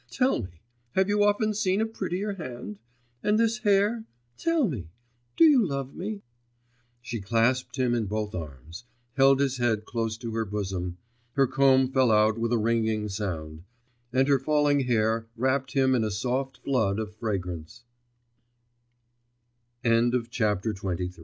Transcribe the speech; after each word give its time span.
Tell 0.09 0.41
me, 0.41 0.63
have 0.95 1.09
you 1.09 1.23
often 1.23 1.53
seen 1.53 1.79
a 1.79 1.85
prettier 1.85 2.33
hand? 2.33 2.79
And 3.21 3.37
this 3.39 3.59
hair? 3.59 4.03
Tell 4.35 4.67
me, 4.67 4.89
do 5.37 5.43
you 5.43 5.63
love 5.63 5.93
me?' 5.93 6.23
She 7.03 7.21
clasped 7.21 7.75
him 7.75 7.93
in 7.93 8.07
both 8.07 8.33
arms, 8.33 8.85
held 9.15 9.39
his 9.39 9.57
head 9.59 9.85
close 9.85 10.17
to 10.17 10.31
her 10.33 10.43
bosom, 10.43 10.97
her 11.33 11.45
comb 11.45 11.87
fell 11.87 12.09
out 12.11 12.39
with 12.39 12.51
a 12.51 12.57
ringing 12.57 13.09
sound, 13.09 13.63
and 14.11 14.27
her 14.27 14.39
falling 14.39 14.79
hair 14.87 15.27
wrapped 15.35 15.73
him 15.73 15.93
in 15.93 16.03
a 16.03 16.09
sof 16.09 16.53